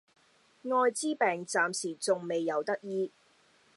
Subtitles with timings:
[0.63, 3.11] 愛滋病暫時仲未有得醫